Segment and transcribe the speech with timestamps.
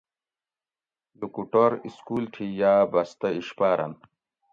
[1.19, 3.93] لوکوٹور سکول تھی یاۤ بستہ اِشپاۤرن